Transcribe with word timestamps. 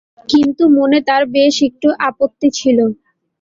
কিন্তু 0.29 0.63
মনে 0.77 0.99
তার 1.07 1.23
বেশ 1.35 1.55
একটু 1.69 1.87
আপত্তি 2.07 2.47
ছিল। 2.59 2.77